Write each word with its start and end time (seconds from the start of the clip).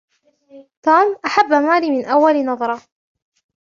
توم 0.83 1.07
احب 1.27 1.49
ماري 1.65 1.89
من 1.95 2.03
اول 2.05 2.45
نظره. 2.45 2.77